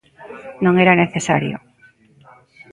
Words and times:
Non 0.63 0.75
era 0.83 0.93
necesario. 1.03 1.57